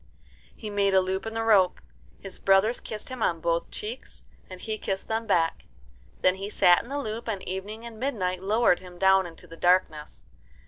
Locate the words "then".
6.21-6.37